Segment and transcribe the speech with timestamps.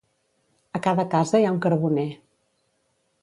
[0.79, 2.09] A cada casa hi ha un carboner.